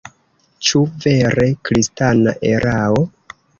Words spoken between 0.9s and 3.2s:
vere kristana erao?